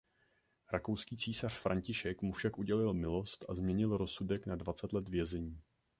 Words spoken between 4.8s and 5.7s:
let vězení.